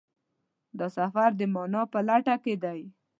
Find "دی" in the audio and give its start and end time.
2.63-2.81